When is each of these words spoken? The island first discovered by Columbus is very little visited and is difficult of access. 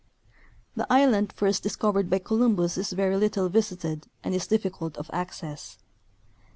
The 0.75 0.91
island 0.91 1.31
first 1.31 1.61
discovered 1.61 2.09
by 2.09 2.17
Columbus 2.17 2.75
is 2.75 2.91
very 2.91 3.17
little 3.17 3.49
visited 3.49 4.07
and 4.23 4.33
is 4.33 4.47
difficult 4.47 4.97
of 4.97 5.11
access. 5.13 5.77